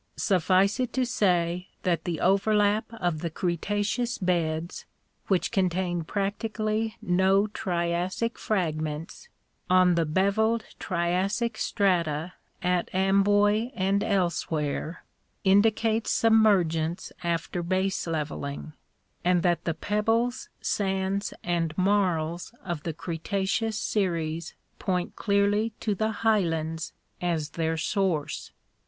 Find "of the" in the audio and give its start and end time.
2.93-3.29, 22.65-22.93